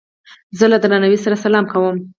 [0.57, 1.95] زه له درناوي سره سلام کوم.